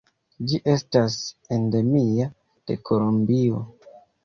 [0.51, 1.17] Ĝi estas
[1.57, 2.29] endemia
[2.71, 3.65] de Kolombio.